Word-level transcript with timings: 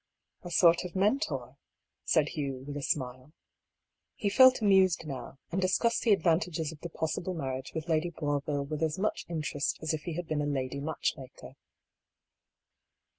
"A 0.41 0.49
sort 0.49 0.83
of 0.83 0.95
Mentor," 0.95 1.57
said 2.05 2.29
Hugh, 2.29 2.63
with 2.65 2.75
a 2.75 2.81
smile. 2.81 3.33
He 4.15 4.31
felt 4.31 4.59
amused 4.59 5.05
now, 5.05 5.37
and 5.51 5.61
discussed 5.61 6.01
the 6.01 6.11
advantages 6.11 6.71
of 6.71 6.79
the 6.79 6.89
possible 6.89 7.35
marriage 7.35 7.71
with 7.75 7.87
Lady 7.87 8.09
Boisville 8.09 8.65
with 8.65 8.81
as 8.81 8.97
much 8.97 9.27
interest 9.29 9.77
as 9.79 9.93
if 9.93 10.01
he 10.05 10.13
had 10.15 10.25
been 10.27 10.41
a 10.41 10.47
lady 10.47 10.79
matchmaker. 10.79 11.53